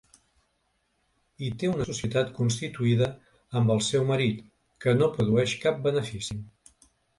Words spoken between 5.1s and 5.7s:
produeix